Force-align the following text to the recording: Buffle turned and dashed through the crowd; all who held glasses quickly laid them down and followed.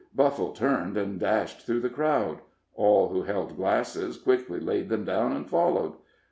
Buffle 0.15 0.49
turned 0.51 0.97
and 0.97 1.19
dashed 1.19 1.61
through 1.61 1.81
the 1.81 1.87
crowd; 1.91 2.39
all 2.73 3.09
who 3.09 3.21
held 3.21 3.55
glasses 3.55 4.17
quickly 4.17 4.59
laid 4.59 4.89
them 4.89 5.05
down 5.05 5.31
and 5.33 5.47
followed. 5.47 5.93